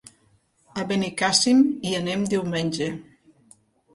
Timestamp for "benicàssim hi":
0.91-1.93